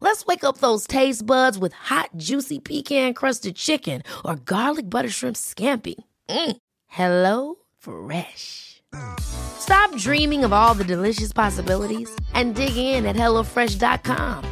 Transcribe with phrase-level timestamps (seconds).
[0.00, 5.10] Let's wake up those taste buds with hot, juicy pecan crusted chicken or garlic butter
[5.10, 5.94] shrimp scampi.
[6.28, 6.56] Mm.
[6.86, 8.82] Hello Fresh.
[9.20, 14.44] Stop dreaming of all the delicious possibilities and dig in at HelloFresh.com.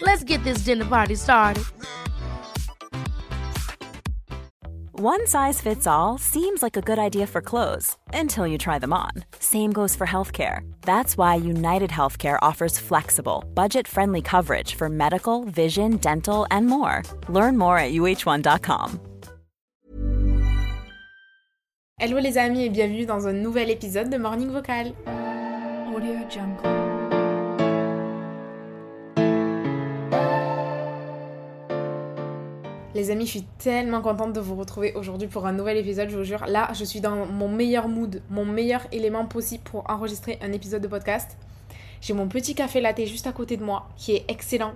[0.00, 1.64] Let's get this dinner party started.
[5.00, 8.92] One size fits all seems like a good idea for clothes until you try them
[8.92, 9.12] on.
[9.38, 10.62] Same goes for healthcare.
[10.88, 17.02] That's why United Healthcare offers flexible, budget friendly coverage for medical, vision, dental, and more.
[17.28, 18.98] Learn more at uh1.com.
[22.00, 24.94] Hello les amis et bienvenue dans un nouvel épisode de Morning Vocal.
[25.94, 26.87] Audio Jungle.
[32.94, 36.16] Les amis, je suis tellement contente de vous retrouver aujourd'hui pour un nouvel épisode, je
[36.16, 36.46] vous jure.
[36.46, 40.80] Là, je suis dans mon meilleur mood, mon meilleur élément possible pour enregistrer un épisode
[40.80, 41.36] de podcast.
[42.00, 44.72] J'ai mon petit café latte juste à côté de moi, qui est excellent,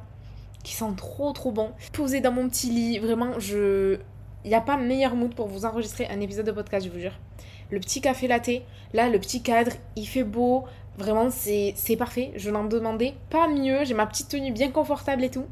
[0.62, 1.70] qui sent trop trop bon.
[1.94, 3.98] Posé dans mon petit lit, vraiment, je...
[4.44, 6.98] Il n'y a pas meilleur mood pour vous enregistrer un épisode de podcast, je vous
[6.98, 7.18] jure.
[7.70, 8.50] Le petit café latte,
[8.92, 10.64] là, le petit cadre, il fait beau,
[10.98, 12.32] Vraiment, c'est parfait.
[12.36, 13.84] Je n'en demandais pas mieux.
[13.84, 15.46] J'ai ma petite tenue bien confortable et tout.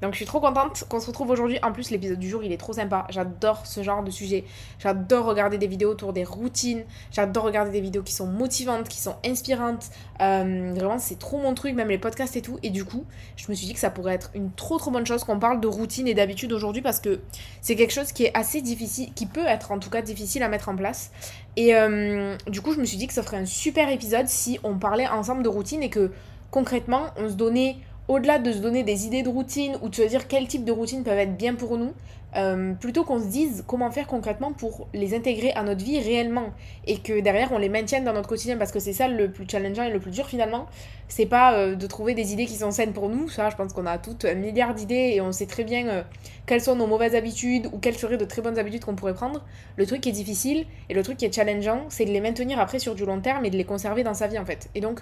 [0.00, 1.58] Donc, je suis trop contente qu'on se retrouve aujourd'hui.
[1.62, 3.06] En plus, l'épisode du jour, il est trop sympa.
[3.10, 4.44] J'adore ce genre de sujet.
[4.78, 6.84] J'adore regarder des vidéos autour des routines.
[7.10, 9.90] J'adore regarder des vidéos qui sont motivantes, qui sont inspirantes.
[10.22, 12.58] Euh, vraiment, c'est trop mon truc, même les podcasts et tout.
[12.62, 13.04] Et du coup,
[13.36, 15.60] je me suis dit que ça pourrait être une trop trop bonne chose qu'on parle
[15.60, 17.20] de routine et d'habitude aujourd'hui parce que
[17.60, 20.48] c'est quelque chose qui est assez difficile, qui peut être en tout cas difficile à
[20.48, 21.10] mettre en place.
[21.56, 24.58] Et euh, du coup, je me suis dit que ça ferait un super épisode si
[24.62, 26.10] on parlait ensemble de routine et que
[26.50, 27.76] concrètement, on se donnait,
[28.08, 30.72] au-delà de se donner des idées de routine ou de se dire quel type de
[30.72, 31.92] routine peuvent être bien pour nous,
[32.36, 36.52] euh, plutôt qu'on se dise comment faire concrètement pour les intégrer à notre vie réellement
[36.86, 39.46] et que derrière on les maintienne dans notre quotidien parce que c'est ça le plus
[39.48, 40.66] challengeant et le plus dur finalement.
[41.08, 43.72] C'est pas euh, de trouver des idées qui sont saines pour nous, ça je pense
[43.72, 46.02] qu'on a toutes un milliard d'idées et on sait très bien euh,
[46.46, 49.42] quelles sont nos mauvaises habitudes ou quelles seraient de très bonnes habitudes qu'on pourrait prendre.
[49.76, 52.60] Le truc qui est difficile et le truc qui est challengeant, c'est de les maintenir
[52.60, 54.68] après sur du long terme et de les conserver dans sa vie en fait.
[54.74, 55.00] Et donc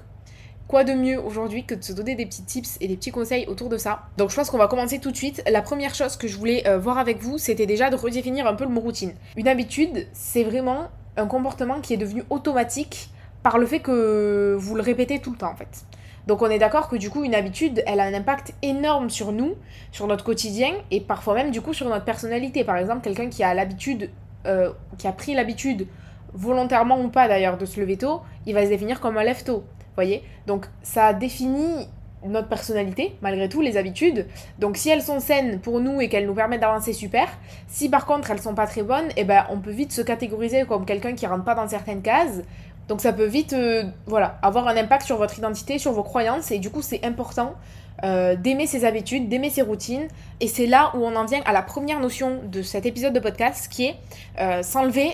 [0.66, 3.46] Quoi de mieux aujourd'hui que de se donner des petits tips et des petits conseils
[3.48, 5.42] autour de ça Donc je pense qu'on va commencer tout de suite.
[5.50, 8.54] La première chose que je voulais euh, voir avec vous, c'était déjà de redéfinir un
[8.54, 9.12] peu le mot routine.
[9.36, 10.88] Une habitude, c'est vraiment
[11.18, 13.10] un comportement qui est devenu automatique
[13.42, 15.84] par le fait que vous le répétez tout le temps en fait.
[16.26, 19.32] Donc on est d'accord que du coup une habitude, elle a un impact énorme sur
[19.32, 19.56] nous,
[19.92, 22.64] sur notre quotidien et parfois même du coup sur notre personnalité.
[22.64, 24.10] Par exemple, quelqu'un qui a l'habitude,
[24.46, 25.86] euh, qui a pris l'habitude
[26.32, 29.44] volontairement ou pas d'ailleurs de se lever tôt, il va se définir comme un lève
[29.44, 29.64] tôt
[29.94, 31.88] voyez Donc ça définit
[32.26, 34.26] notre personnalité, malgré tout, les habitudes.
[34.58, 37.28] Donc si elles sont saines pour nous et qu'elles nous permettent d'avancer, super.
[37.68, 40.64] Si par contre elles sont pas très bonnes, eh ben, on peut vite se catégoriser
[40.64, 42.42] comme quelqu'un qui rentre pas dans certaines cases.
[42.88, 46.50] Donc ça peut vite euh, voilà, avoir un impact sur votre identité, sur vos croyances.
[46.50, 47.54] Et du coup c'est important
[48.02, 50.08] euh, d'aimer ses habitudes, d'aimer ses routines.
[50.40, 53.20] Et c'est là où on en vient à la première notion de cet épisode de
[53.20, 53.96] podcast qui est
[54.40, 55.12] euh, s'enlever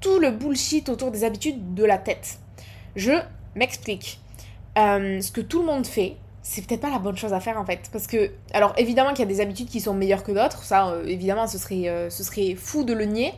[0.00, 2.38] tout le bullshit autour des habitudes de la tête.
[2.96, 3.12] Je
[3.58, 4.20] m'explique.
[4.78, 7.58] Euh, ce que tout le monde fait, c'est peut-être pas la bonne chose à faire
[7.58, 7.90] en fait.
[7.92, 10.88] Parce que, alors évidemment qu'il y a des habitudes qui sont meilleures que d'autres, ça
[10.88, 13.34] euh, évidemment ce serait, euh, ce serait fou de le nier,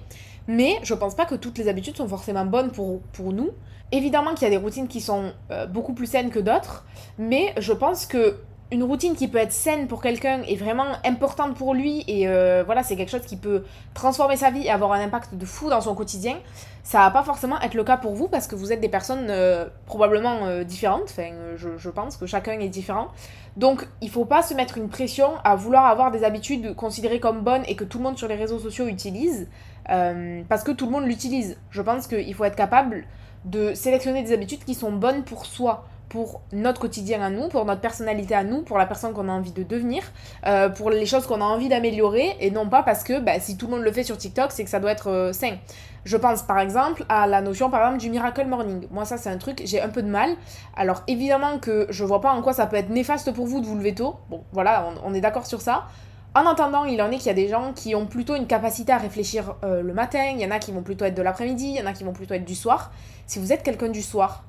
[0.46, 3.50] mais je pense pas que toutes les habitudes sont forcément bonnes pour, pour nous.
[3.92, 5.32] Évidemment qu'il y a des routines qui sont
[5.70, 6.84] beaucoup plus saines que d'autres,
[7.18, 8.36] mais je pense que
[8.72, 12.62] une routine qui peut être saine pour quelqu'un est vraiment importante pour lui et euh,
[12.64, 13.64] voilà c'est quelque chose qui peut
[13.94, 16.36] transformer sa vie et avoir un impact de fou dans son quotidien
[16.84, 19.26] ça va pas forcément être le cas pour vous parce que vous êtes des personnes
[19.28, 21.12] euh, probablement euh, différentes.
[21.56, 23.08] Je, pense que chacun est différent.
[23.56, 27.42] Donc il faut pas se mettre une pression à vouloir avoir des habitudes considérées comme
[27.42, 29.48] bonnes et que tout le monde sur les réseaux sociaux utilise
[29.86, 31.58] parce que tout le monde l'utilise.
[31.70, 33.04] Je pense qu'il faut être capable
[33.44, 37.64] de sélectionner des habitudes qui sont bonnes pour soi pour notre quotidien à nous, pour
[37.64, 40.02] notre personnalité à nous, pour la personne qu'on a envie de devenir,
[40.46, 43.56] euh, pour les choses qu'on a envie d'améliorer, et non pas parce que bah, si
[43.56, 45.56] tout le monde le fait sur TikTok, c'est que ça doit être euh, sain.
[46.04, 48.86] Je pense par exemple à la notion par exemple du miracle morning.
[48.90, 50.30] Moi ça c'est un truc, j'ai un peu de mal.
[50.76, 53.66] Alors évidemment que je vois pas en quoi ça peut être néfaste pour vous de
[53.66, 54.16] vous lever tôt.
[54.30, 55.86] Bon voilà, on, est d'accord sur ça.
[56.34, 58.92] En attendant, il en est qu'il y a des gens qui ont plutôt une capacité
[58.92, 61.66] à réfléchir euh, le matin, il y en a qui vont plutôt être de l'après-midi,
[61.66, 62.92] il y en a qui vont plutôt être du soir.
[63.26, 64.44] Si vous êtes quelqu'un du soir,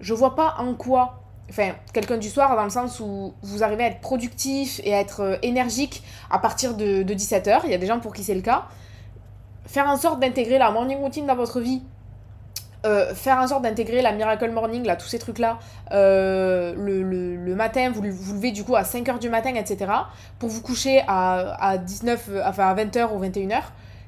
[0.00, 3.84] je vois pas en quoi, enfin, quelqu'un du soir dans le sens où vous arrivez
[3.84, 7.74] à être productif et à être euh, énergique à partir de, de 17h, il y
[7.74, 8.64] a des gens pour qui c'est le cas.
[9.66, 11.82] Faire en sorte d'intégrer la morning routine dans votre vie,
[12.86, 15.58] euh, faire en sorte d'intégrer la Miracle Morning, là, tous ces trucs-là,
[15.90, 19.90] euh, le, le, le, matin, vous vous levez du coup à 5h du matin, etc.,
[20.38, 23.62] pour vous coucher à, à 19, enfin à 20h ou 21h,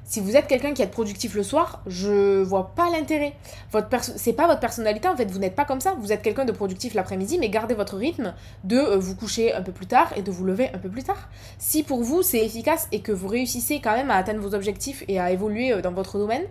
[0.09, 3.35] si vous êtes quelqu'un qui est productif le soir, je vois pas l'intérêt.
[3.71, 5.93] Votre c'est pas votre personnalité en fait, vous n'êtes pas comme ça.
[5.99, 8.33] Vous êtes quelqu'un de productif l'après-midi, mais gardez votre rythme
[8.63, 11.03] de euh, vous coucher un peu plus tard et de vous lever un peu plus
[11.03, 11.29] tard.
[11.59, 15.03] Si pour vous c'est efficace et que vous réussissez quand même à atteindre vos objectifs
[15.07, 16.43] et à évoluer dans votre domaine,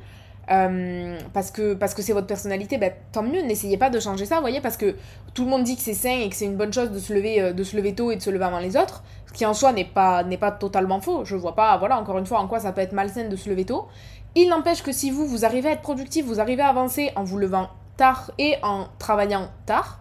[0.51, 4.25] euh, parce que parce que c'est votre personnalité, bah, tant mieux, n'essayez pas de changer
[4.27, 4.97] ça, vous voyez, parce que
[5.35, 7.13] tout le monde dit que c'est sain et que c'est une bonne chose de se
[7.13, 9.45] lever euh, de se lever tôt et de se lever avant les autres, ce qui
[9.45, 11.25] en soi n'est pas n'est pas totalement faux.
[11.25, 13.49] Je vois pas, voilà, encore une fois, en quoi ça peut être malsain de se
[13.49, 13.89] lever tôt.
[14.35, 17.25] Il n'empêche que si vous vous arrivez à être productif, vous arrivez à avancer en
[17.25, 20.01] vous levant tard et en travaillant tard,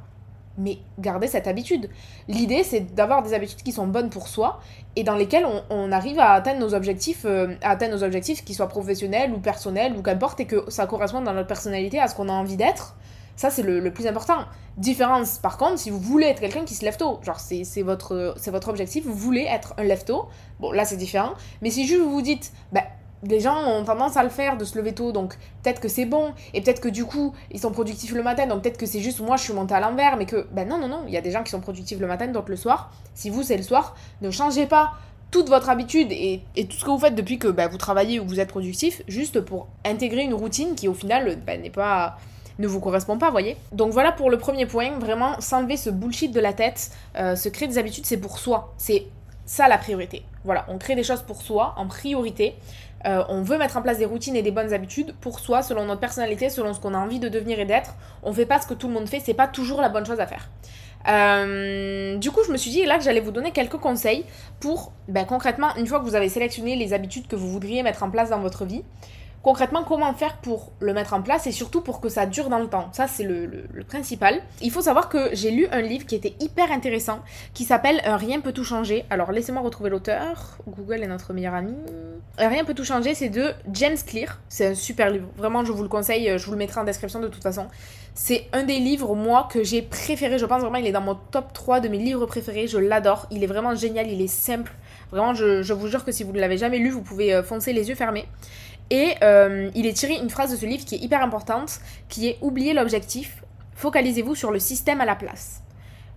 [0.57, 1.89] mais gardez cette habitude.
[2.27, 4.59] L'idée, c'est d'avoir des habitudes qui sont bonnes pour soi
[4.95, 8.43] et dans lesquelles on, on arrive à atteindre nos objectifs, euh, à atteindre nos objectifs,
[8.43, 12.07] qu'ils soient professionnels ou personnels ou qu'importe, et que ça corresponde dans notre personnalité à
[12.07, 12.95] ce qu'on a envie d'être.
[13.35, 14.39] Ça, c'est le, le, plus important.
[14.77, 18.35] Différence, par contre, si vous voulez être quelqu'un qui se lève tôt, genre c'est votre,
[18.47, 20.27] votre objectif, vous voulez être un lève tôt,
[20.59, 22.81] bon là c'est différent, mais si juste vous vous dites, bah
[23.23, 26.05] les gens ont tendance à le faire, de se lever tôt, donc peut-être que c'est
[26.05, 28.99] bon, et peut-être que du coup, ils sont productifs le matin, donc peut-être que c'est
[28.99, 31.17] juste moi, je suis montée à l'envers, mais que, ben non, non, non, il y
[31.17, 32.91] a des gens qui sont productifs le matin, d'autres le soir.
[33.13, 34.93] Si vous, c'est le soir, ne changez pas
[35.31, 38.23] toute votre habitude et, tout ce que vous faites depuis que ben, vous travaillez ou
[38.23, 42.17] que vous êtes productif, juste pour intégrer une routine qui, au final, ben, n'est pas
[42.59, 43.55] ne vous correspond pas, voyez.
[43.71, 47.49] Donc voilà pour le premier point, vraiment s'enlever ce bullshit de la tête, euh, se
[47.49, 49.05] créer des habitudes, c'est pour soi, c'est
[49.45, 50.23] ça la priorité.
[50.43, 52.55] Voilà, on crée des choses pour soi en priorité.
[53.05, 55.85] Euh, on veut mettre en place des routines et des bonnes habitudes pour soi, selon
[55.85, 57.95] notre personnalité, selon ce qu'on a envie de devenir et d'être.
[58.23, 60.19] On fait pas ce que tout le monde fait, c'est pas toujours la bonne chose
[60.19, 60.49] à faire.
[61.07, 64.25] Euh, du coup, je me suis dit là que j'allais vous donner quelques conseils
[64.59, 68.03] pour, ben, concrètement, une fois que vous avez sélectionné les habitudes que vous voudriez mettre
[68.03, 68.83] en place dans votre vie,
[69.47, 72.59] concrètement comment faire pour le mettre en place et surtout pour que ça dure dans
[72.59, 72.89] le temps.
[72.91, 74.41] Ça, c'est le, principal.
[74.61, 77.19] Il faut savoir que j'ai lu un livre qui était hyper intéressant
[77.53, 79.05] qui s'appelle Rien peut tout changer.
[79.09, 80.57] Alors, laissez-moi retrouver l'auteur.
[80.67, 81.73] Google est notre meilleur ami.
[82.37, 84.37] Rien peut tout changer, c'est de James Clear.
[84.49, 85.29] C'est un super livre.
[85.37, 86.37] Vraiment, je vous le conseille.
[86.37, 87.67] Je vous le mettrai en description de toute façon.
[88.15, 90.39] C'est un des livres, moi, que j'ai préféré.
[90.39, 92.67] Je pense vraiment, il est dans mon top 3 de mes livres préférés.
[92.67, 93.27] Je l'adore.
[93.31, 94.11] Il est vraiment génial.
[94.11, 94.73] Il est simple.
[95.11, 97.71] Vraiment, je, je vous jure que si vous ne l'avez jamais lu, vous pouvez foncer
[97.71, 98.25] les yeux fermés.
[98.89, 101.79] Et euh, il est tiré une phrase de ce livre qui est hyper importante,
[102.09, 103.43] qui est oubliez l'objectif,
[103.75, 105.61] focalisez-vous sur le système à la place.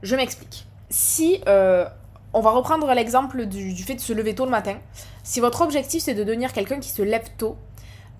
[0.02, 0.66] Je m'explique.
[0.88, 1.84] Si euh,
[2.32, 4.76] on va reprendre l'exemple du, fait de se lever tôt le matin,
[5.24, 7.56] si votre objectif c'est de devenir quelqu'un qui se lève tôt,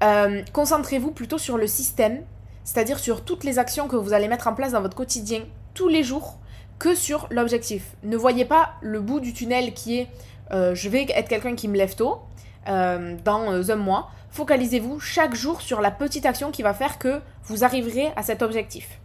[0.03, 2.23] euh, concentrez-vous plutôt sur le système,
[2.65, 5.43] c'est-à-dire sur toutes les actions que vous allez mettre en place dans votre quotidien
[5.75, 6.39] tous les jours,
[6.79, 7.95] que sur l'objectif.
[8.03, 10.09] Ne voyez pas le bout du tunnel qui est
[10.53, 12.23] je vais être quelqu'un qui me lève tôt
[12.67, 17.65] dans un mois focalisez-vous chaque jour sur la petite action qui va faire que vous
[17.65, 19.01] arriverez à cet objectif.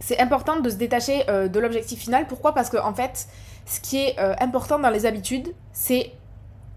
[0.00, 2.26] C'est important de se détacher euh, de l'objectif final.
[2.26, 2.52] Pourquoi?
[2.52, 3.28] Parce que en fait,
[3.64, 6.12] ce qui est euh, important dans les habitudes, c'est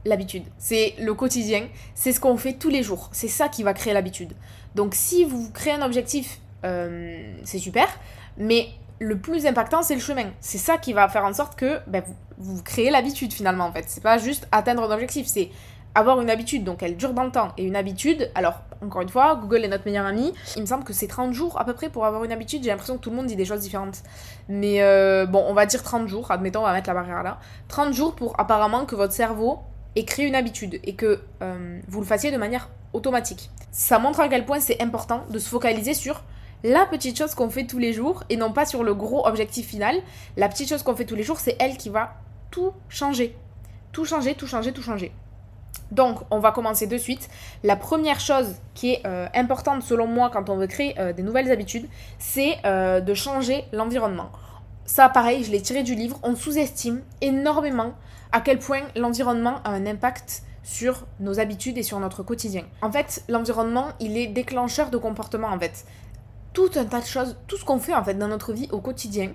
[0.05, 0.43] l'habitude.
[0.57, 1.67] C'est le quotidien.
[1.95, 3.09] C'est ce qu'on fait tous les jours.
[3.11, 4.33] C'est ça qui va créer l'habitude.
[4.75, 7.87] Donc si vous créez un objectif, euh, c'est super.
[8.37, 8.69] Mais
[8.99, 10.31] le plus impactant, c'est le chemin.
[10.39, 12.03] C'est ça qui va faire en sorte que ben,
[12.37, 13.85] vous, créez l'habitude finalement en fait.
[13.87, 15.49] C'est pas juste atteindre un objectif, c'est
[15.99, 17.49] avoir une habitude, donc elle dure dans le temps.
[17.57, 20.33] Et une habitude, alors encore une fois, Google est notre meilleur ami.
[20.55, 22.63] Il me semble que c'est 30 jours à peu près pour avoir une habitude.
[22.63, 24.03] J'ai l'impression que tout le monde dit des choses différentes.
[24.47, 27.39] Mais euh, bon, on va dire 30 jours, admettons, on va mettre la barrière là.
[27.67, 29.59] 30 jours pour apparemment que votre cerveau
[29.95, 33.49] ait créé une habitude et que euh, vous le fassiez de manière automatique.
[33.71, 36.23] Ça montre à quel point c'est important de se focaliser sur
[36.63, 39.67] la petite chose qu'on fait tous les jours et non pas sur le gros objectif
[39.67, 39.95] final.
[40.37, 42.15] La petite chose qu'on fait tous les jours, c'est elle qui va
[42.51, 43.35] tout changer.
[43.91, 45.11] Tout changer, tout changer, tout changer.
[45.91, 47.29] Donc, on va commencer de suite.
[47.63, 51.23] La première chose qui est euh, importante selon moi quand on veut créer euh, des
[51.23, 51.87] nouvelles habitudes,
[52.19, 54.29] c'est euh, de changer l'environnement.
[54.85, 56.19] Ça, pareil, je l'ai tiré du livre.
[56.23, 57.93] On sous-estime énormément
[58.31, 62.63] à quel point l'environnement a un impact sur nos habitudes et sur notre quotidien.
[62.81, 65.85] En fait, l'environnement, il est déclencheur de comportement, en fait.
[66.53, 68.79] Tout un tas de choses, tout ce qu'on fait, en fait, dans notre vie au
[68.79, 69.31] quotidien,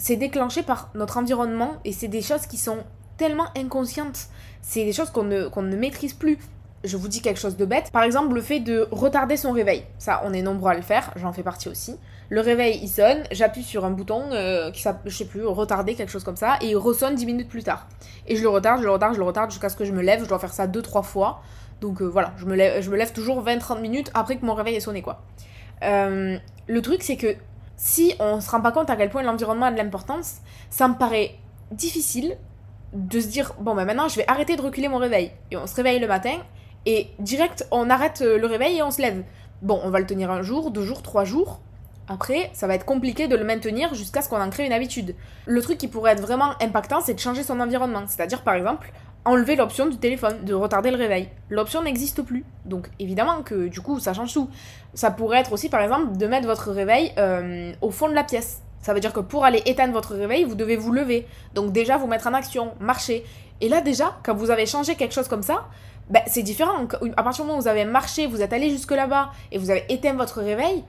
[0.00, 2.78] c'est déclenché par notre environnement et c'est des choses qui sont
[3.20, 4.28] tellement inconscientes.
[4.62, 6.38] C'est des choses qu'on ne, ne maîtrise plus.
[6.84, 7.90] je vous dis quelque chose de bête.
[7.92, 9.84] Par exemple, le fait de retarder son réveil.
[9.98, 11.96] Ça, on est nombreux à le faire, j'en fais partie aussi.
[12.30, 15.94] Le réveil, il sonne, j'appuie sur un bouton euh, qui s'appelle, je sais plus, retarder,
[15.94, 17.88] quelque chose comme ça, et il ressonne 10 minutes plus tard.
[18.26, 20.00] Et je le retarde, je le retarde, je le retarde jusqu'à ce que je me
[20.00, 20.24] lève.
[20.24, 21.42] Je dois faire ça 2-3 fois.
[21.82, 24.54] Donc euh, voilà, je me, lève, je me lève toujours 20-30 minutes après que mon
[24.54, 25.20] réveil ait sonné, quoi.
[25.82, 27.36] Euh, le truc, c'est que
[27.76, 30.36] si on se rend pas compte à quel point l'environnement a de l'importance,
[30.70, 31.34] ça me paraît
[31.70, 32.38] difficile
[32.92, 35.66] de se dire bon ben maintenant je vais arrêter de reculer mon réveil et on
[35.66, 36.34] se réveille le matin
[36.86, 39.22] et direct on arrête le réveil et on se lève.
[39.62, 41.60] Bon, on va le tenir un jour, deux jours, trois jours.
[42.08, 45.14] Après, ça va être compliqué de le maintenir jusqu'à ce qu'on en crée une habitude.
[45.46, 48.04] Le truc qui pourrait être vraiment impactant, c'est de changer son environnement.
[48.06, 48.90] C'est-à-dire, par exemple,
[49.24, 51.28] enlever l'option du téléphone, de retarder le réveil.
[51.50, 52.44] L'option n'existe plus.
[52.64, 54.48] Donc évidemment que du coup ça change tout.
[54.94, 58.24] Ça pourrait être aussi par exemple de mettre votre réveil euh, au fond de la
[58.24, 58.62] pièce.
[58.82, 61.26] Ça veut dire que pour aller éteindre votre réveil, vous devez vous lever.
[61.54, 63.24] Donc déjà vous mettre en action, marcher.
[63.60, 65.66] Et là déjà, quand vous avez changé quelque chose comme ça,
[66.08, 66.86] ben, c'est différent.
[67.16, 69.70] À partir du moment où vous avez marché, vous êtes allé jusque là-bas et vous
[69.70, 70.82] avez éteint votre réveil,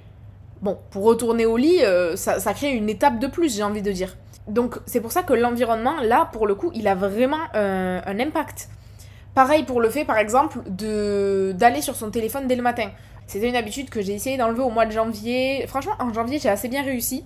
[0.61, 3.91] bon, pour retourner au lit, euh, ça, crée une étape de plus, j'ai envie de
[3.91, 4.17] dire.
[4.47, 8.19] Donc c'est pour ça que l'environnement, là, pour le coup, il a vraiment euh, un
[8.19, 8.69] impact.
[9.35, 12.89] Pareil pour le fait, par exemple, de d'aller sur son téléphone dès le matin.
[13.27, 15.65] C'était une habitude que j'ai essayé d'enlever au mois de janvier.
[15.67, 17.23] Franchement, en janvier, j'ai assez bien réussi.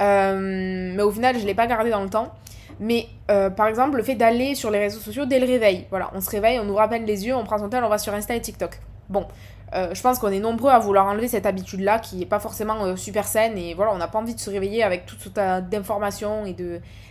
[0.00, 2.32] Euh, mais au final, je ne l'ai pas gardé dans le temps.
[2.80, 5.86] Mais euh, par exemple, le fait d'aller sur les réseaux sociaux dès le réveil.
[5.90, 7.98] Voilà, on se réveille, on nous rappelle les yeux, on prend son tel, on va
[7.98, 8.80] sur Insta et TikTok.
[9.08, 9.26] Bon,
[9.74, 12.96] euh, je pense qu'on est nombreux à vouloir enlever cette habitude-là qui n'est pas forcément
[12.96, 16.46] super saine et voilà, on n'a pas envie de se réveiller avec toute cette d'informations
[16.46, 16.54] et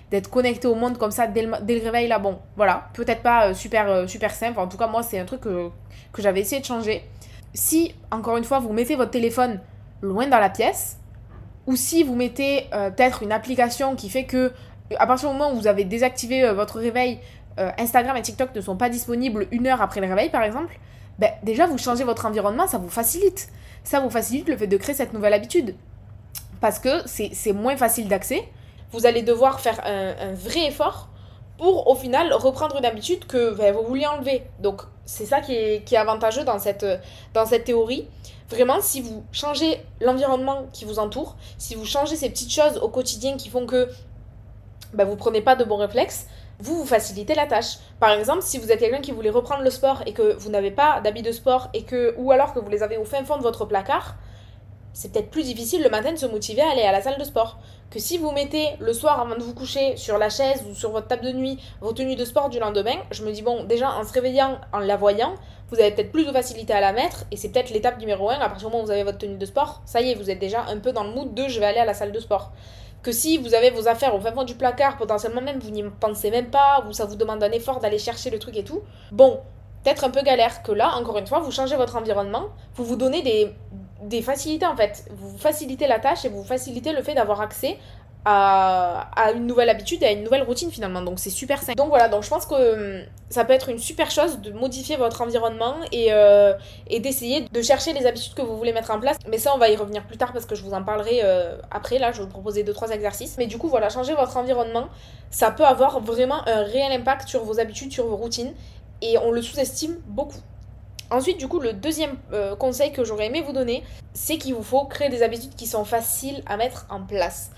[0.09, 2.19] d'être connecté au monde comme ça dès le, dès le réveil là.
[2.19, 4.59] Bon, voilà, peut-être pas super super simple.
[4.59, 5.69] En tout cas, moi, c'est un truc que,
[6.11, 7.03] que j'avais essayé de changer.
[7.53, 9.59] Si encore une fois, vous mettez votre téléphone
[10.01, 10.97] loin dans la pièce
[11.67, 14.51] ou si vous mettez peut-être une application qui fait que
[14.97, 17.19] à partir du moment où vous avez désactivé votre réveil,
[17.77, 20.79] Instagram et TikTok ne sont pas disponibles une heure après le réveil par exemple
[21.21, 23.49] ben, déjà vous changez votre environnement, ça vous facilite.
[23.83, 25.75] Ça vous facilite le fait de créer cette nouvelle habitude.
[26.59, 28.43] Parce que c'est moins facile d'accès.
[28.91, 31.09] Vous allez devoir faire un, vrai effort
[31.59, 34.43] pour au final reprendre une habitude que ben, vous vouliez enlever.
[34.59, 36.85] Donc c'est ça qui est, qui est, avantageux dans cette,
[37.35, 38.07] dans cette théorie.
[38.51, 42.89] Vraiment, si vous changez l'environnement qui vous entoure, si vous changez ces petites choses au
[42.89, 43.87] quotidien qui font que
[44.93, 46.27] ben, vous prenez pas de bons réflexes,
[46.59, 47.77] vous vous facilitez la tâche.
[48.01, 50.69] Par exemple, si vous êtes quelqu'un qui voulait reprendre le sport et que vous n'avez
[50.69, 53.37] pas d'habits de sport et que ou alors que vous les avez au fin fond
[53.37, 54.15] de votre placard,
[54.93, 57.23] c'est peut-être plus difficile le matin de se motiver à aller à la salle de
[57.23, 57.59] sport.
[57.89, 60.91] Que si vous mettez le soir avant de vous coucher sur la chaise ou sur
[60.91, 63.91] votre table de nuit vos tenues de sport du lendemain, je me dis bon, déjà
[63.91, 65.35] en se réveillant, en la voyant,
[65.69, 68.35] vous avez peut-être plus de facilité à la mettre et c'est peut-être l'étape numéro 1
[68.35, 70.29] à partir du moment où vous avez votre tenue de sport, ça y est, vous
[70.29, 72.19] êtes déjà un peu dans le mood de je vais aller à la salle de
[72.19, 72.51] sport
[73.03, 75.83] que si vous avez vos affaires au fin fond du placard, potentiellement même vous n'y
[75.83, 78.81] pensez même pas, ou ça vous demande un effort d'aller chercher le truc et tout,
[79.11, 79.39] bon,
[79.83, 82.95] peut-être un peu galère que là, encore une fois, vous changez votre environnement, vous vous
[82.95, 83.53] donnez des,
[84.01, 87.77] des facilités en fait, vous facilitez la tâche et vous facilitez le fait d'avoir accès
[88.23, 91.01] à, une nouvelle habitude et à une nouvelle routine finalement.
[91.01, 91.77] Donc c'est super simple.
[91.77, 94.95] Donc voilà, donc je pense que hum, ça peut être une super chose de modifier
[94.95, 96.53] votre environnement et, euh,
[96.87, 99.17] et d'essayer de chercher les habitudes que vous voulez mettre en place.
[99.27, 101.57] Mais ça, on va y revenir plus tard parce que je vous en parlerai euh,
[101.71, 101.97] après.
[101.97, 103.37] Là, je vais vous proposer 2-3 exercices.
[103.37, 104.87] Mais du coup, voilà, changer votre environnement,
[105.31, 108.53] ça peut avoir vraiment un réel impact sur vos habitudes, sur vos routines
[109.01, 110.37] et on le sous-estime beaucoup.
[111.11, 114.63] Ensuite, du coup, le deuxième euh, conseil que j'aurais aimé vous donner, c'est qu'il vous
[114.63, 117.51] faut créer des habitudes qui sont faciles à mettre en place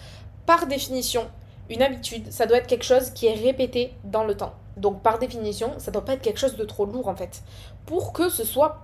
[0.45, 1.27] par définition,
[1.69, 4.53] une habitude, ça doit être quelque chose qui est répété dans le temps.
[4.75, 7.43] Donc par définition, ça doit pas être quelque chose de trop lourd en fait.
[7.85, 8.79] Pour que ce soit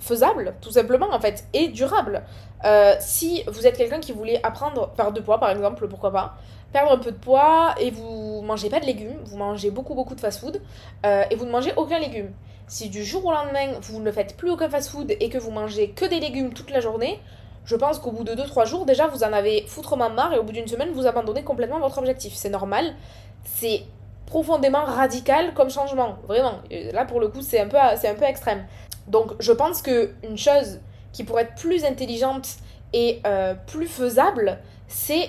[0.00, 2.22] faisable, tout simplement en fait, et durable.
[2.64, 6.36] Euh, si vous êtes quelqu'un qui voulait apprendre perdre de poids par exemple, pourquoi pas,
[6.72, 10.14] perdre un peu de poids et vous mangez pas de légumes, vous mangez beaucoup beaucoup
[10.14, 10.60] de fast-food
[11.06, 12.32] euh, et vous ne mangez aucun légume.
[12.68, 15.90] Si du jour au lendemain vous ne faites plus aucun fast-food et que vous mangez
[15.90, 17.20] que des légumes toute la journée,
[17.68, 20.42] je pense qu'au bout de 2-3 jours, déjà, vous en avez foutrement marre et au
[20.42, 22.32] bout d'une semaine, vous abandonnez complètement votre objectif.
[22.34, 22.94] C'est normal.
[23.44, 23.82] C'est
[24.24, 26.16] profondément radical comme changement.
[26.26, 26.60] Vraiment.
[26.70, 28.64] Là, pour le coup, c'est un, peu, extrême.
[29.06, 30.80] Donc, je pense qu'une chose
[31.12, 32.56] qui pourrait être plus intelligente
[32.94, 35.28] et euh, plus faisable, c'est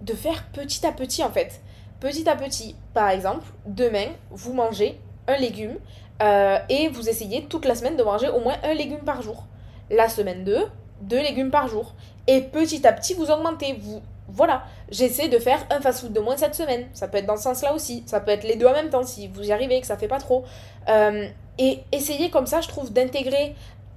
[0.00, 1.60] de faire petit à petit, en fait.
[2.00, 2.74] Petit à petit.
[2.92, 5.76] Par exemple, demain, vous mangez un légume
[6.22, 9.44] euh, et vous essayez toute la semaine de manger au moins un légume par jour.
[9.90, 10.66] La semaine 2,
[11.02, 11.94] deux légumes par jour.
[12.26, 13.78] Et petit à petit, vous augmentez.
[13.80, 16.86] Vous, voilà, j'essaie de faire un fast-food de moins cette semaine.
[16.92, 18.02] Ça peut être dans ce sens-là aussi.
[18.06, 20.08] Ça peut être les deux en même temps si vous y arrivez, que ça fait
[20.08, 20.44] pas trop.
[20.88, 21.26] Euh,
[21.58, 23.54] et essayez comme ça, je trouve, d'intégrer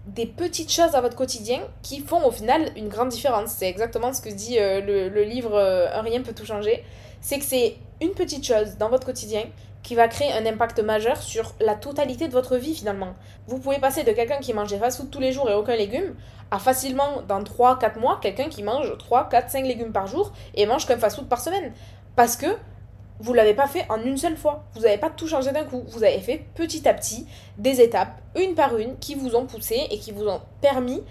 [0.08, 3.52] des petites choses à votre quotidien qui font au final une grande différence.
[3.52, 6.84] C'est exactement ce que dit euh, le, livre Un rien peut tout changer.
[7.20, 9.44] C'est que c'est une petite chose dans votre quotidien
[9.84, 13.14] qui va créer un impact majeur sur la totalité de votre vie finalement.
[13.48, 16.16] Vous pouvez passer de quelqu'un qui mangeait fast-food tous les jours et aucun légume
[16.52, 20.66] à facilement dans 3-4 mois quelqu'un qui mange 3, 4, 5 légumes par jour et
[20.66, 21.74] mange qu'un fast-food par semaine.
[22.16, 22.48] Parce que
[23.22, 24.64] vous l'avez pas fait en une seule fois.
[24.74, 25.84] Vous n'avez pas tout changé d'un coup.
[25.90, 27.28] Vous avez fait petit à petit
[27.60, 31.04] des étapes, une par une, qui vous ont poussé et qui vous ont permis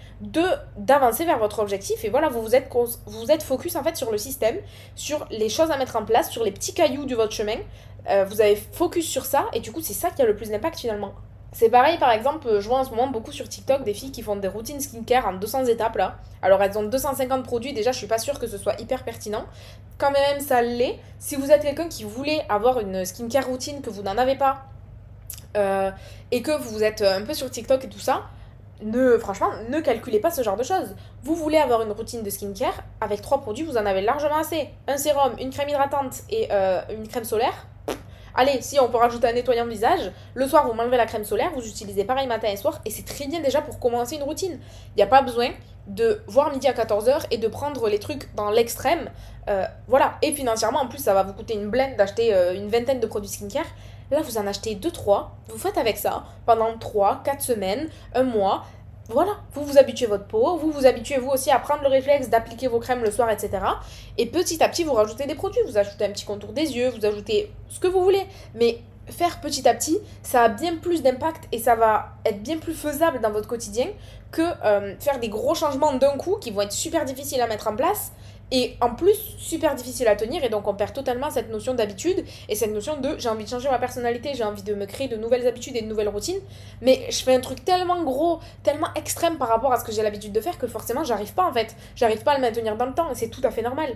[0.77, 2.03] d'avancer vers votre objectif.
[2.03, 2.69] Et voilà, vous vous êtes,
[3.05, 4.57] vous êtes focus en fait sur le système,
[4.93, 7.55] sur les choses à mettre en place, sur les petits cailloux de votre chemin.
[8.09, 10.49] Euh, vous avez focus sur ça et du coup c'est ça qui a le plus
[10.49, 11.13] d'impact finalement.
[11.53, 14.21] C'est pareil, par exemple, je vois en ce moment beaucoup sur TikTok des filles qui
[14.21, 16.15] font des routines skincare en 200 étapes là.
[16.41, 19.45] Alors elles ont 250 produits, déjà je suis pas sûre que ce soit hyper pertinent.
[19.97, 20.97] Quand même ça l'est.
[21.19, 24.63] Si vous êtes quelqu'un qui voulait avoir une skincare routine, que vous n'en avez pas,
[25.57, 25.91] euh,
[26.31, 28.23] et que vous êtes un peu sur TikTok et tout ça,
[28.81, 30.95] ne, franchement, ne calculez pas ce genre de choses.
[31.23, 34.69] Vous voulez avoir une routine de skincare, avec trois produits, vous en avez largement assez.
[34.87, 37.67] Un sérum, une crème hydratante et euh, une crème solaire
[38.35, 41.25] Allez, si on peut rajouter un nettoyant de visage, le soir vous m'enlevez la crème
[41.25, 44.23] solaire, vous utilisez pareil matin et soir, et c'est très bien déjà pour commencer une
[44.23, 44.59] routine.
[44.95, 45.49] Il n'y a pas besoin
[45.87, 49.09] de voir midi à 14h et de prendre les trucs dans l'extrême.
[49.49, 52.69] Euh, voilà, et financièrement en plus ça va vous coûter une blende d'acheter euh, une
[52.69, 53.65] vingtaine de produits skincare.
[54.11, 58.65] Là vous en achetez 2-3, vous faites avec ça pendant 3-4 semaines, un mois,
[59.09, 62.29] voilà, vous vous habituez votre peau, vous vous habituez vous aussi à prendre le réflexe
[62.29, 63.59] d'appliquer vos crèmes le soir, etc.
[64.17, 66.89] Et petit à petit, vous rajoutez des produits, vous ajoutez un petit contour des yeux,
[66.89, 68.25] vous ajoutez ce que vous voulez.
[68.55, 72.57] Mais faire petit à petit, ça a bien plus d'impact et ça va être bien
[72.57, 73.87] plus faisable dans votre quotidien
[74.31, 77.67] que euh, faire des gros changements d'un coup qui vont être super difficiles à mettre
[77.67, 78.13] en place
[78.51, 82.23] et en plus super difficile à tenir et donc on perd totalement cette notion d'habitude
[82.49, 85.07] et cette notion de j'ai envie de changer ma personnalité, j'ai envie de me créer
[85.07, 86.39] de nouvelles habitudes et de nouvelles routines,
[86.81, 90.03] mais je fais un truc tellement gros, tellement extrême par rapport à ce que j'ai
[90.03, 92.85] l'habitude de faire que forcément j'arrive pas en fait, j'arrive pas à le maintenir dans
[92.85, 93.95] le temps et c'est tout à fait normal.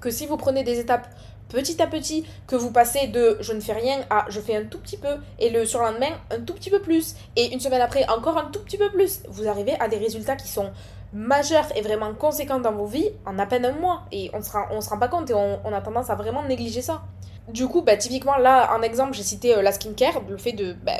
[0.00, 1.08] Que si vous prenez des étapes
[1.48, 4.64] petit à petit, que vous passez de je ne fais rien à je fais un
[4.64, 8.06] tout petit peu et le surlendemain un tout petit peu plus et une semaine après
[8.08, 10.70] encore un tout petit peu plus, vous arrivez à des résultats qui sont
[11.12, 14.02] majeur et vraiment conséquent dans vos vies en à peine un mois.
[14.12, 16.42] Et on se rend, on se rend pas compte et on, a tendance à vraiment
[16.42, 17.02] négliger ça.
[17.48, 20.74] Du coup, bah, typiquement, là, en exemple, j'ai cité euh, la skincare, le fait de
[20.84, 20.92] bah,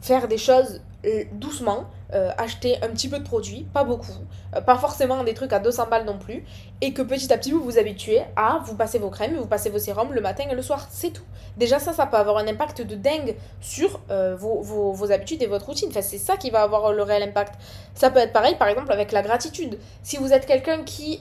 [0.00, 0.80] faire des choses
[1.32, 4.12] doucement, euh, acheter un petit peu de produits, pas beaucoup,
[4.54, 6.44] euh, pas forcément des trucs à 200 balles non plus,
[6.82, 9.70] et que petit à petit vous vous habituez à vous passer vos crèmes, vous passez
[9.70, 11.22] vos sérums le matin et le soir, c'est tout.
[11.56, 15.46] Déjà ça, ça peut avoir un impact de dingue sur vos, vos, vos, habitudes et
[15.46, 17.54] votre routine, enfin c'est ça qui va avoir le réel impact.
[17.94, 19.78] Ça peut être pareil par exemple avec la gratitude.
[20.02, 21.20] Si vous êtes quelqu'un qui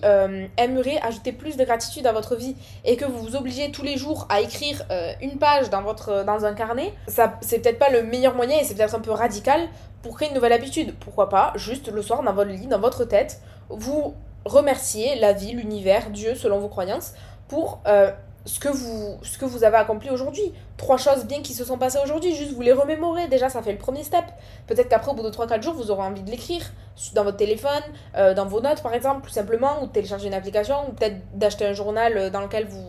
[0.58, 3.98] aimerait ajouter plus de gratitude à votre vie et que vous vous obligez tous les
[3.98, 4.86] jours à écrire
[5.22, 8.64] une page dans, votre, dans un carnet, ça c'est peut-être pas le meilleur moyen et
[8.64, 9.70] c'est peut-être un peu radical
[10.02, 10.96] pour créer une nouvelle habitude.
[11.00, 15.54] Pourquoi pas, juste le soir dans votre lit, dans votre tête, vous remercier la vie,
[15.54, 17.14] l'univers, Dieu, selon vos croyances,
[17.48, 18.12] pour euh,
[18.46, 20.54] ce, que vous, ce que vous avez accompli aujourd'hui.
[20.78, 23.72] Trois choses bien qui se sont passées aujourd'hui, juste vous les remémorer, déjà ça fait
[23.72, 24.26] le premier step.
[24.66, 26.72] Peut-être qu'après, au bout de 3-4 jours, vous aurez envie de l'écrire
[27.14, 27.84] dans votre téléphone,
[28.16, 31.18] euh, dans vos notes par exemple, tout simplement, ou de télécharger une application, ou peut-être
[31.36, 32.88] d'acheter un journal euh, dans lequel vous,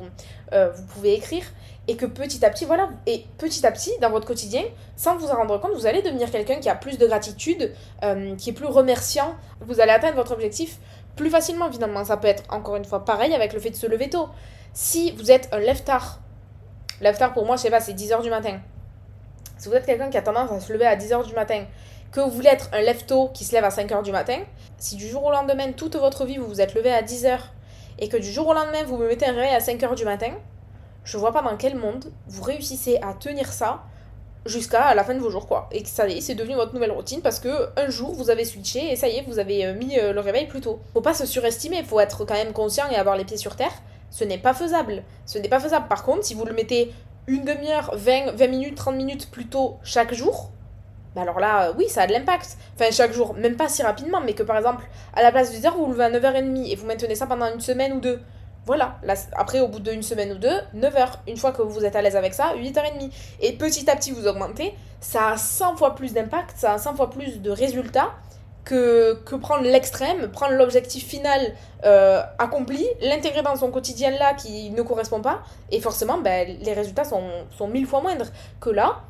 [0.52, 1.44] vous pouvez écrire
[1.88, 4.62] et que petit à petit, voilà, et petit à petit, dans votre quotidien,
[4.96, 7.72] sans vous en rendre compte, vous allez devenir quelqu'un qui a plus de gratitude,
[8.04, 10.78] euh, qui est plus remerciant, vous allez atteindre votre objectif
[11.16, 12.04] plus facilement finalement.
[12.04, 14.28] Ça peut être encore une fois pareil avec le fait de se lever tôt.
[14.72, 16.20] Si vous êtes un lève-tard,
[17.34, 18.60] pour moi, je sais pas, c'est 10h du matin.
[19.58, 21.64] Si vous êtes quelqu'un qui a tendance à se lever à 10h du matin,
[22.10, 24.38] que vous voulez être un lève-tôt qui se lève à 5h du matin,
[24.78, 27.38] si du jour au lendemain, toute votre vie, vous vous êtes levé à 10h
[27.98, 30.32] et que du jour au lendemain, vous me mettez un réveil à 5h du matin,
[31.04, 33.82] je vois pas dans quel monde vous réussissez à tenir ça
[34.44, 36.74] jusqu'à la fin de vos jours quoi et que ça y est c'est devenu votre
[36.74, 39.66] nouvelle routine parce que un jour vous avez switché et ça y est vous avez
[39.66, 42.52] euh, mis euh, le réveil plus tôt faut pas se surestimer faut être quand même
[42.52, 43.72] conscient et avoir les pieds sur terre
[44.10, 46.92] ce n'est pas faisable ce n'est pas faisable par contre si vous le mettez
[47.28, 50.50] une demi-heure 20, 20 minutes 30 minutes plus tôt chaque jour
[51.14, 52.56] bah alors là, euh, oui, ça a de l'impact.
[52.74, 54.84] Enfin, chaque jour, même pas si rapidement, mais que par exemple,
[55.14, 57.52] à la place de 10h, vous, vous levez à 9h30 et vous maintenez ça pendant
[57.52, 58.18] une semaine ou deux.
[58.64, 58.96] Voilà,
[59.36, 61.08] après au bout d'une semaine ou deux, 9h.
[61.26, 63.10] Une fois que vous êtes à l'aise avec ça, 8h30.
[63.40, 66.94] Et petit à petit vous augmentez, ça a 100 fois plus d'impact, ça a 100
[66.94, 68.10] fois plus de résultats
[68.64, 71.40] que, que prendre l'extrême, prendre l'objectif final
[71.84, 76.72] euh, accompli, l'intégrer dans son quotidien là qui ne correspond pas, et forcément ben, les
[76.72, 77.24] résultats sont,
[77.56, 78.26] sont mille fois moindres
[78.60, 79.00] que là.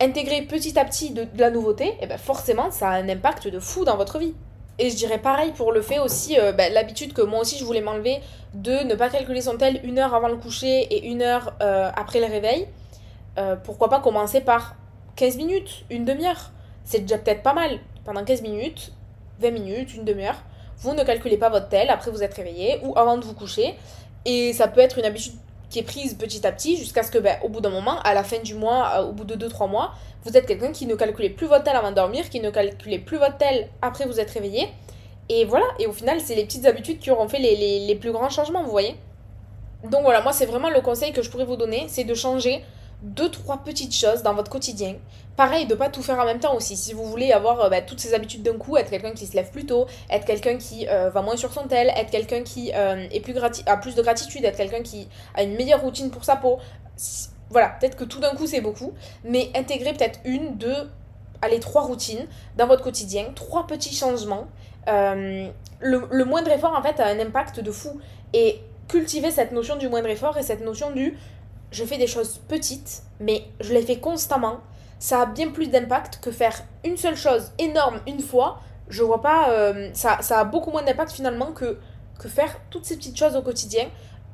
[0.00, 3.48] Intégrer petit à petit de, la nouveauté, et eh ben forcément ça a un impact
[3.48, 4.34] de fou dans votre vie.
[4.82, 7.64] Et je dirais pareil pour le fait aussi, euh, bah, l'habitude que moi aussi je
[7.64, 8.20] voulais m'enlever
[8.52, 11.88] de ne pas calculer son tel une heure avant le coucher et une heure euh,
[11.94, 12.66] après le réveil.
[13.38, 14.74] Euh, pourquoi pas commencer par
[15.14, 16.50] 15 minutes, une demi-heure
[16.82, 17.78] C'est déjà peut-être pas mal.
[18.04, 18.92] Pendant 15 minutes,
[19.38, 20.42] 20 minutes, une demi-heure,
[20.78, 23.76] vous ne calculez pas votre tel après vous êtes réveillé ou avant de vous coucher.
[24.24, 25.34] Et ça peut être une habitude
[25.72, 28.12] qui est prise petit à petit jusqu'à ce que, ben, au bout d'un moment, à
[28.12, 30.94] la fin du mois, euh, au bout de 2-3 mois, vous êtes quelqu'un qui ne
[30.94, 34.20] calculez plus votre tel avant de dormir, qui ne calculez plus votre tel après vous
[34.20, 34.68] êtes réveillé.
[35.30, 37.94] Et voilà, et au final, c'est les petites habitudes qui auront fait les, les, les
[37.94, 38.96] plus grands changements, vous voyez.
[39.84, 42.62] Donc voilà, moi, c'est vraiment le conseil que je pourrais vous donner, c'est de changer
[43.02, 44.96] deux, trois petites choses dans votre quotidien.
[45.36, 46.76] Pareil, de pas tout faire en même temps aussi.
[46.76, 49.34] Si vous voulez avoir euh, bah, toutes ces habitudes d'un coup, être quelqu'un qui se
[49.34, 52.72] lève plus tôt, être quelqu'un qui euh, va moins sur son tel, être quelqu'un qui
[52.74, 53.34] euh, est plus
[53.66, 56.58] a plus de gratitude, être quelqu'un qui a une meilleure routine pour sa peau.
[57.50, 58.92] Voilà, peut-être que tout d'un coup c'est beaucoup,
[59.24, 60.90] mais intégrer peut-être une, deux,
[61.42, 64.46] allez, trois routines dans votre quotidien, trois petits changements.
[64.86, 68.00] le, le moindre effort en fait a un impact de fou.
[68.34, 71.16] Et cultiver cette notion du moindre effort et cette notion du
[71.72, 74.60] je fais des choses petites, mais je les fais constamment,
[74.98, 76.54] ça a bien plus d'impact que faire
[76.84, 78.60] une seule chose énorme une fois.
[78.88, 79.50] Je vois pas.
[79.50, 81.78] Euh, ça, ça a beaucoup moins d'impact finalement que,
[82.18, 83.86] que faire toutes ces petites choses au quotidien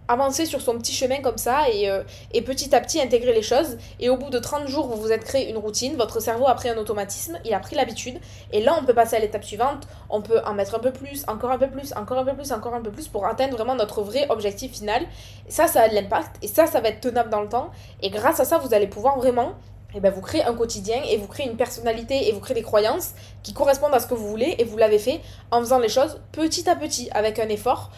[0.08, 3.42] avancer sur son petit chemin comme ça et, euh, et, petit à petit intégrer les
[3.42, 3.78] choses.
[4.00, 6.54] Et au bout de 30 jours, vous vous êtes créé une routine, votre cerveau a
[6.54, 8.18] pris un automatisme, il a pris l'habitude.
[8.52, 11.24] Et là, on peut passer à l'étape suivante, on peut en mettre un peu plus,
[11.28, 13.74] encore un peu plus, encore un peu plus, encore un peu plus pour atteindre vraiment
[13.74, 15.02] notre vrai objectif final.
[15.46, 17.70] Et ça, ça a de l'impact et ça, ça va être tenable dans le temps.
[18.02, 19.54] Et grâce à ça, vous allez pouvoir vraiment
[19.90, 22.54] et eh ben vous créez un quotidien et vous créez une personnalité et vous créez
[22.54, 25.78] des croyances qui correspondent à ce que vous voulez et vous l'avez fait en faisant
[25.78, 27.90] les choses petit à petit avec un effort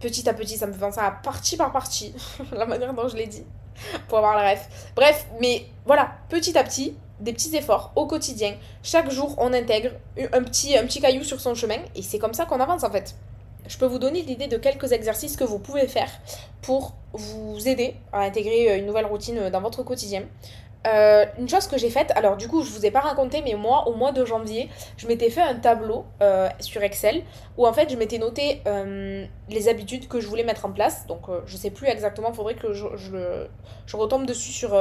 [0.00, 2.14] petit à petit, ça me fait penser à partie par partie,
[2.52, 3.44] la manière dont je l'ai dit,
[4.08, 4.68] pour avoir la ref.
[4.94, 8.54] Bref, mais voilà, petit à petit, des petits efforts au quotidien.
[8.82, 9.90] Chaque jour, on intègre
[10.32, 12.90] un petit, un petit caillou sur son chemin et c'est comme ça qu'on avance en
[12.90, 13.14] fait.
[13.68, 16.10] Je peux vous donner l'idée de quelques exercices que vous pouvez faire
[16.62, 20.22] pour vous aider à intégrer une nouvelle routine dans votre quotidien.
[20.86, 23.54] Euh, une chose que j'ai faite, alors du coup je vous ai pas raconté, mais
[23.54, 27.22] moi au mois de janvier, je m'étais fait un tableau euh, sur Excel
[27.56, 31.06] où en fait je m'étais noté euh, les habitudes que je voulais mettre en place.
[31.06, 34.78] Donc je sais plus exactement, faudrait que je, je, retombe dessus sur,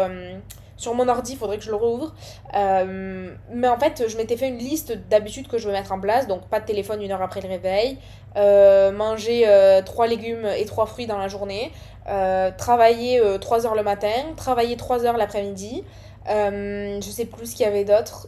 [0.76, 2.14] sur mon ordi, faudrait que je le rouvre.
[2.54, 6.28] mais en fait je m'étais fait une liste d'habitudes que je veux mettre en place,
[6.28, 7.98] donc pas de téléphone une heure après le réveil,
[8.36, 9.48] manger
[9.86, 11.72] 3 légumes et 3 fruits dans la journée,
[12.08, 15.84] euh, travailler 3 euh, heures le matin, travailler 3 heures l'après-midi.
[16.30, 18.28] Euh, je sais plus ce qu'il y avait d'autre.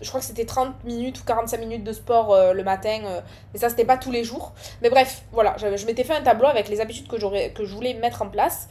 [0.00, 2.98] je crois que c'était 30 minutes ou 45 minutes de sport le matin,
[3.52, 4.52] mais ça c'était pas tous les jours.
[4.82, 7.74] Mais bref, voilà, je, je m'étais fait un tableau avec les habitudes que, que je
[7.74, 8.68] voulais mettre en place.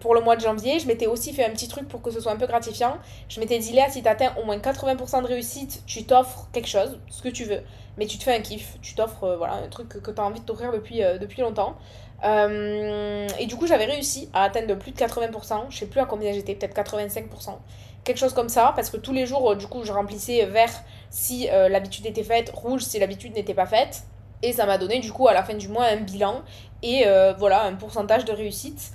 [0.00, 2.20] Pour le mois de janvier, je m'étais aussi fait un petit truc pour que ce
[2.20, 2.98] soit un peu gratifiant.
[3.28, 6.68] Je m'étais dit, Léa, si tu atteins au moins 80% de réussite, tu t'offres quelque
[6.68, 7.62] chose, ce que tu veux
[8.00, 10.24] mais tu te fais un kiff, tu t'offres euh, voilà, un truc que, tu as
[10.24, 11.76] envie de t'offrir depuis, euh, depuis longtemps.
[12.24, 16.06] Euh, et du coup, j'avais réussi à atteindre plus de 80%, je sais plus à
[16.06, 17.58] combien j'étais, peut-être 85%,
[18.02, 20.72] quelque chose comme ça, parce que tous les jours, du coup, je remplissais vert
[21.10, 24.02] si l'habitude était faite, rouge si l'habitude n'était pas faite.
[24.42, 26.40] Et ça m'a donné du coup à la fin du mois un bilan
[26.82, 27.04] et
[27.38, 28.92] voilà un pourcentage de réussite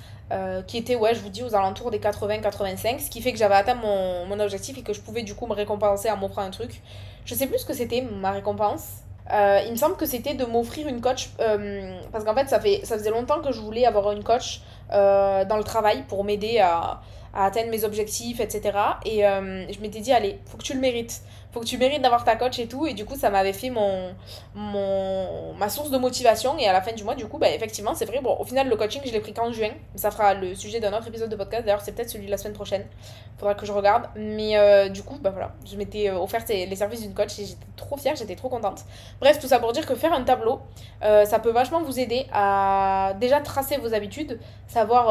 [0.67, 3.55] qui était, ouais, je vous dis, aux alentours des 80-85, ce qui fait que j'avais
[3.55, 6.49] atteint mon, mon, objectif et que je pouvais du coup me récompenser en m'offrant un
[6.49, 6.81] truc.
[7.25, 9.05] Je sais plus ce que c'était ma récompense.
[9.33, 12.59] Euh, il me semble que c'était de m'offrir une coach euh, parce qu'en fait ça,
[12.59, 14.61] fait ça faisait longtemps que je voulais avoir une coach
[14.91, 17.01] euh, dans le travail pour m'aider à,
[17.33, 18.77] à, atteindre mes objectifs, etc.
[19.03, 21.21] Et je m'étais dit, allez, faut que tu le mérites
[21.55, 22.85] faut que tu mérites d'avoir ta coach et tout.
[22.85, 24.13] Et du coup, ça m'avait fait mon,
[24.55, 26.57] mon, ma source de motivation.
[26.57, 28.19] Et à la fin du mois, du coup, bah, effectivement, c'est vrai.
[28.21, 29.69] Bon, au final, le coaching, je l'ai pris qu'en juin.
[29.95, 31.63] Ça fera le sujet d'un autre épisode de podcast.
[31.65, 32.85] D'ailleurs, c'est peut-être celui de la semaine prochaine.
[33.37, 34.09] Faudra que je regarde.
[34.17, 37.45] Mais euh, du coup, bah voilà, je m'étais euh, offert les services d'une coach et
[37.45, 38.83] j'étais trop fière, j'étais trop contente.
[39.21, 40.59] Bref, tout ça pour dire que faire un tableau,
[41.03, 45.07] euh, ça peut vachement vous aider à déjà tracer vos habitudes, savoir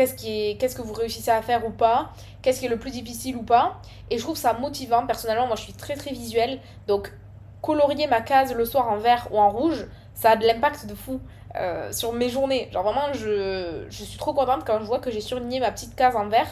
[0.00, 2.10] qu'est-ce qui est, qu'est-ce que vous réussissez à faire ou pas,
[2.40, 3.82] qu'est-ce qui est le plus difficile ou pas.
[4.08, 5.06] Et je trouve ça motivant.
[5.06, 6.58] Personnellement, moi je suis très très visuelle.
[6.86, 7.12] Donc
[7.60, 9.84] colorier ma case le soir en vert ou en rouge,
[10.14, 11.20] ça a de l'impact de fou
[11.56, 12.70] euh, sur mes journées.
[12.72, 15.94] Genre vraiment, je, je suis trop contente quand je vois que j'ai surligné ma petite
[15.94, 16.48] case en vert.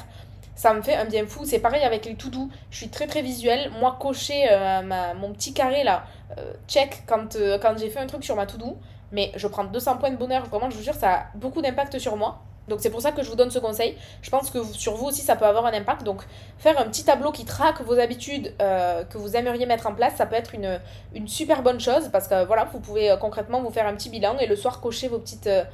[0.55, 1.47] Ça me fait un bien fou.
[1.47, 2.51] C'est pareil avec les tout doux.
[2.71, 3.71] Je suis très très visuelle.
[3.81, 6.05] Moi, cocher euh, ma, mon petit carré là,
[6.37, 8.77] euh, check quand, quand j'ai fait un truc sur ma tout doux.
[9.11, 10.45] Mais je prends 200 points de bonheur.
[10.45, 12.43] Vraiment, je vous jure, ça a beaucoup d'impact sur moi.
[12.69, 13.97] Donc c'est pour ça que je vous donne ce conseil.
[14.23, 16.03] Je pense que sur vous aussi ça peut avoir un impact.
[16.05, 16.23] Donc
[16.59, 20.15] faire un petit tableau qui traque vos habitudes euh, que vous aimeriez mettre en place,
[20.17, 20.79] ça peut être une,
[21.27, 24.39] super bonne chose parce que voilà, vous pouvez euh, concrètement vous faire un petit bilan
[24.39, 25.65] et le soir cocher vos petites, euh,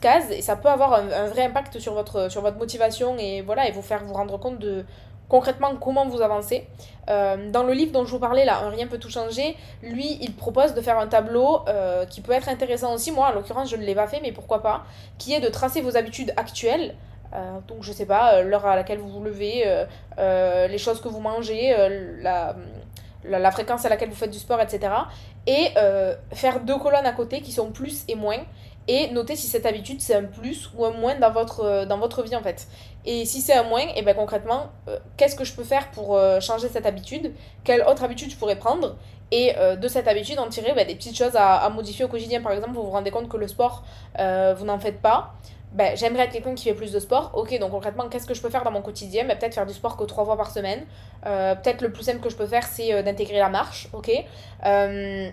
[0.00, 3.40] cases et ça peut avoir un, un, vrai impact sur votre, sur votre motivation et
[3.40, 4.84] voilà et vous faire vous rendre compte de,
[5.28, 6.66] concrètement comment vous avancez.
[7.10, 10.18] Euh, dans le livre dont je vous parlais là, Un rien peut tout changer, lui
[10.20, 13.12] il propose de faire un tableau euh, qui peut être intéressant aussi.
[13.12, 14.84] Moi en l'occurrence je ne l'ai pas fait mais pourquoi pas,
[15.18, 16.94] qui est de tracer vos habitudes actuelles.
[17.34, 19.64] Euh, donc je sais pas, l'heure à laquelle vous vous levez,
[20.18, 21.74] les choses que vous mangez,
[22.20, 22.54] la,
[23.24, 24.92] la, fréquence à laquelle vous faites du sport, etc.
[25.46, 25.70] Et
[26.32, 28.38] faire deux colonnes à côté qui sont plus et moins
[28.88, 32.22] et notez si cette habitude c'est un plus ou un moins dans votre, dans votre
[32.22, 32.66] vie en fait.
[33.04, 34.70] Et si c'est un moins, et ben concrètement,
[35.16, 37.32] qu'est-ce que je peux faire pour changer cette habitude?
[37.62, 38.96] Quelle autre habitude je pourrais prendre?
[39.30, 42.40] Et de cette habitude en tirer ben, des petites choses à, à, modifier au quotidien.
[42.40, 43.84] Par exemple, vous vous rendez compte que le sport,
[44.16, 45.34] vous n'en faites pas
[45.74, 47.32] ben, j'aimerais être quelqu'un qui fait plus de sport.
[47.34, 49.24] Ok, donc concrètement, qu'est-ce que je peux faire dans mon quotidien?
[49.24, 50.84] Ben, Peut-être faire du sport que trois fois par semaine.
[51.26, 53.88] Euh, peut-être le plus simple que je peux faire, c'est euh, d'intégrer la marche.
[53.92, 54.10] Ok
[54.64, 55.28] euh,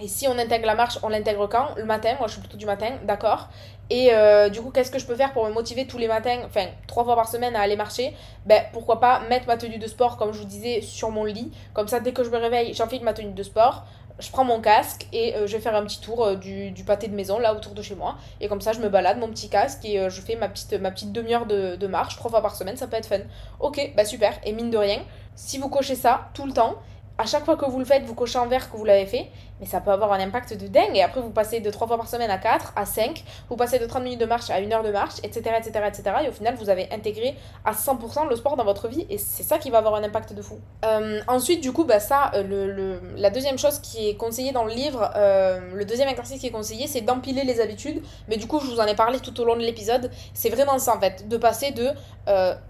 [0.00, 1.68] Et si on intègre la marche, on l'intègre quand?
[1.76, 2.14] Le matin.
[2.18, 3.48] Moi, je suis plutôt du matin, d'accord.
[3.88, 4.10] Et
[4.50, 7.04] du coup, qu'est-ce que je peux faire pour me motiver tous les matins, enfin, trois
[7.04, 8.14] fois par semaine à aller marcher?
[8.44, 11.52] Ben, pourquoi pas mettre ma tenue de sport, comme je vous disais, sur mon lit.
[11.72, 13.86] Comme ça, dès que je me réveille, j'enfile ma tenue de sport
[14.18, 16.84] je prends mon casque et euh, je vais faire un petit tour euh, du, du,
[16.84, 18.16] pâté de maison là autour de chez moi.
[18.40, 20.72] Et comme ça, je me balade mon petit casque et euh, je fais ma petite,
[20.74, 22.76] ma petite demi-heure de, de, marche trois fois par semaine.
[22.76, 23.20] Ça peut être fun.
[23.60, 24.32] Ok, bah super.
[24.44, 25.00] Et mine de rien,
[25.34, 26.76] si vous cochez ça tout le temps,
[27.18, 29.30] à chaque fois que vous le faites, vous cochez en vert que vous l'avez fait,
[29.60, 30.94] mais ça peut avoir un impact de dingue.
[30.94, 33.78] Et après, vous passez de 3 fois par semaine à 4, à 5, vous passez
[33.78, 36.16] de 30 minutes de marche à 1 heure de marche, etc., etc., etc.
[36.24, 39.42] Et au final, vous avez intégré à 100% le sport dans votre vie, et c'est
[39.42, 40.58] ça qui va avoir un impact de fou.
[40.84, 44.52] Euh, ensuite, du coup, bah, ça, euh, le, le, la deuxième chose qui est conseillée
[44.52, 48.02] dans le livre, euh, le deuxième exercice qui est conseillé, c'est d'empiler les habitudes.
[48.28, 50.10] Mais du coup, je vous en ai parlé tout au long de l'épisode.
[50.34, 51.90] C'est vraiment ça, en fait, de passer de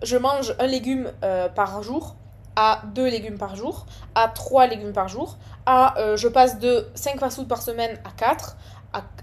[0.02, 1.10] je mange un légume
[1.54, 2.16] par jour
[2.56, 6.88] à 2 légumes par jour, à 3 légumes par jour, à euh, je passe de
[6.94, 8.56] 5 fast-food par semaine à 4,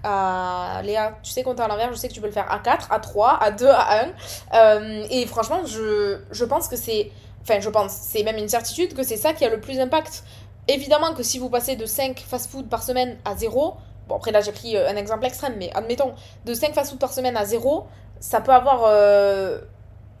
[0.04, 2.58] à, Léa, tu sais compter à l'envers, je sais que tu peux le faire à
[2.58, 4.08] 4, à 3, à 2, à 1.
[4.54, 7.10] Euh, et franchement, je, je pense que c'est.
[7.42, 10.24] Enfin, je pense, c'est même une certitude que c'est ça qui a le plus d'impact.
[10.68, 13.76] Évidemment que si vous passez de 5 fast-food par semaine à 0,
[14.08, 16.14] bon après là j'ai pris euh, un exemple extrême, mais admettons,
[16.46, 17.86] de 5 fast-food par semaine à 0,
[18.18, 18.84] ça peut avoir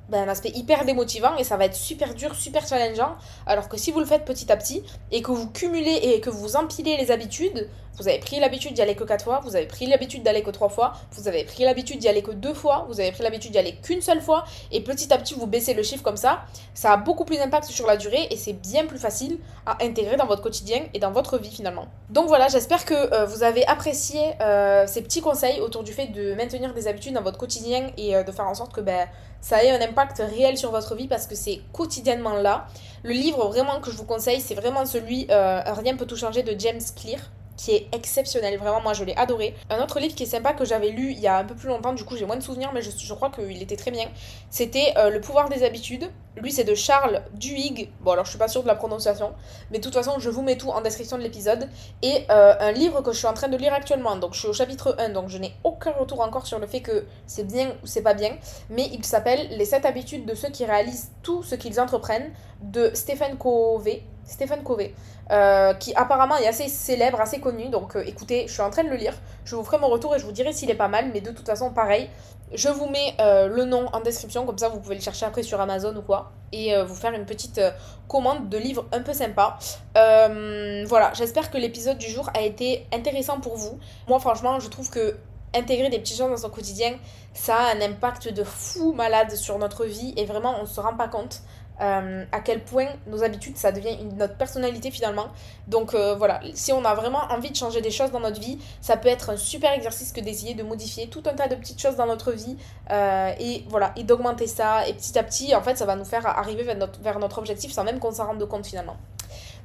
[0.08, 3.14] ben, un aspect hyper démotivant et ça va être super dur, super challengeant.
[3.46, 6.30] Alors que si vous le faites petit à petit et que vous cumulez et que
[6.30, 9.66] vous empilez les habitudes, vous avez pris l'habitude d'y aller que 4 fois, vous avez
[9.66, 12.86] pris l'habitude d'aller que 3 fois, vous avez pris l'habitude d'y aller que 2 fois,
[12.88, 15.74] vous avez pris l'habitude d'y aller qu'une seule fois, et petit à petit vous baissez
[15.74, 16.42] le chiffre comme ça,
[16.74, 20.16] ça a beaucoup plus d'impact sur la durée et c'est bien plus facile à intégrer
[20.16, 21.86] dans votre quotidien et dans votre vie finalement.
[22.10, 26.08] Donc voilà, j'espère que euh, vous avez apprécié euh, ces petits conseils autour du fait
[26.08, 29.06] de maintenir des habitudes dans votre quotidien et euh, de faire en sorte que ben,
[29.40, 32.66] ça ait un impact réel sur votre vie parce que c'est quotidiennement là.
[33.02, 36.58] Le livre vraiment que je vous conseille, c'est vraiment celui Rien peut tout changer de
[36.58, 37.20] James Clear
[37.56, 38.58] qui est exceptionnel.
[38.58, 39.54] Vraiment, moi, je l'ai adoré.
[39.70, 41.68] Un autre livre qui est sympa que j'avais lu il y a un peu plus
[41.68, 44.08] longtemps, du coup, j'ai moins de souvenirs, mais je, je crois qu'il était très bien.
[44.50, 46.10] C'était euh, Le pouvoir des habitudes.
[46.36, 47.90] Lui, c'est de Charles Duhigg.
[48.00, 49.32] Bon, alors, je suis pas sûre de la prononciation,
[49.70, 51.68] mais de toute façon, je vous mets tout en description de l'épisode.
[52.02, 54.16] Et euh, un livre que je suis en train de lire actuellement.
[54.16, 56.80] Donc, je suis au chapitre 1, donc je n'ai aucun retour encore sur le fait
[56.80, 58.36] que c'est bien ou c'est pas bien.
[58.70, 62.90] Mais il s'appelle Les 7 habitudes de ceux qui réalisent tout ce qu'ils entreprennent de
[62.94, 64.02] Stephen Covey.
[64.26, 64.94] Stéphane Covey,
[65.30, 67.68] euh, qui apparemment est assez célèbre, assez connu.
[67.68, 69.14] Donc euh, écoutez, je suis en train de le lire.
[69.44, 71.10] Je vous ferai mon retour et je vous dirai s'il est pas mal.
[71.12, 72.10] Mais de toute façon, pareil,
[72.52, 74.46] je vous mets euh, le nom en description.
[74.46, 76.32] Comme ça, vous pouvez le chercher après sur Amazon ou quoi.
[76.52, 77.60] Et vous faire une petite
[78.06, 79.58] commande de livres un peu sympa.
[79.94, 83.80] voilà, j'espère que l'épisode du jour a été intéressant pour vous.
[84.06, 85.16] Moi, franchement, je trouve que
[85.54, 86.96] intégrer des petites choses dans son quotidien,
[87.32, 90.96] ça a un impact de fou malade sur notre vie et vraiment on se rend
[90.96, 91.40] pas compte.
[91.80, 95.26] Euh, à quel point nos habitudes, ça devient notre personnalité finalement.
[95.66, 98.58] Donc euh, voilà, si on a vraiment envie de changer des choses dans notre vie,
[98.80, 101.80] ça peut être un super exercice que d'essayer de modifier tout un tas de petites
[101.80, 102.56] choses dans notre vie
[102.90, 104.86] euh, et voilà, et d'augmenter ça.
[104.86, 107.38] Et petit à petit, en fait, ça va nous faire arriver vers notre, vers notre
[107.38, 108.96] objectif sans même qu'on s'en rende compte finalement.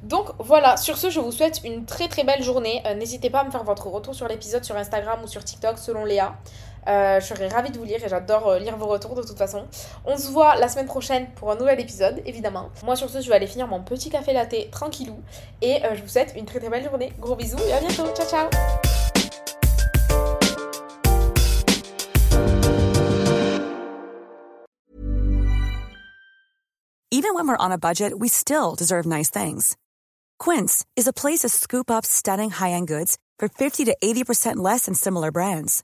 [0.01, 2.81] Donc voilà, sur ce, je vous souhaite une très très belle journée.
[2.95, 6.05] N'hésitez pas à me faire votre retour sur l'épisode sur Instagram ou sur TikTok selon
[6.05, 6.37] Léa.
[6.87, 9.37] Euh, je serais ravie de vous lire et j'adore euh, lire vos retours de toute
[9.37, 9.67] façon.
[10.05, 12.69] On se voit la semaine prochaine pour un nouvel épisode, évidemment.
[12.83, 15.21] Moi sur ce, je vais aller finir mon petit café latte tranquillou.
[15.61, 17.13] Et euh, je vous souhaite une très très belle journée.
[17.19, 18.05] Gros bisous et à bientôt.
[18.15, 18.49] Ciao ciao
[27.11, 29.75] Even when we're on a budget, we still deserve nice things.
[30.39, 34.85] Quince is a place to scoop up stunning high-end goods for 50 to 80% less
[34.85, 35.83] than similar brands.